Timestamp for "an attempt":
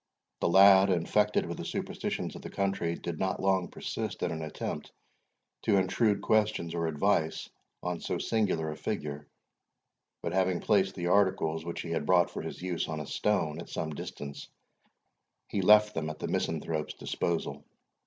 4.31-4.91